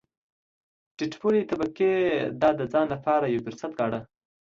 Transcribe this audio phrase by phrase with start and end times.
[0.97, 1.91] ټیټ پوړې طبقې
[2.41, 3.99] دا د ځان لپاره یو فرصت ګاڼه.